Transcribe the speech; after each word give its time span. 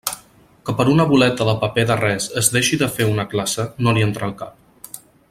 Que 0.69 0.73
per 0.79 0.85
una 0.93 1.05
boleta 1.11 1.47
de 1.49 1.53
paper 1.65 1.85
de 1.91 1.99
res 2.01 2.27
es 2.43 2.51
deixe 2.57 2.81
de 2.85 2.91
fer 2.97 3.09
una 3.13 3.29
classe, 3.35 3.67
no 3.89 3.95
li 3.99 4.07
entra 4.11 4.31
al 4.31 4.37
cap. 4.45 5.03